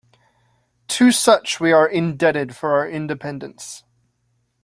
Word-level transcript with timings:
To 0.87 1.11
such 1.11 1.59
we 1.59 1.71
are 1.71 1.87
indebted 1.87 2.55
for 2.55 2.71
our 2.71 2.89
Independence. 2.89 3.83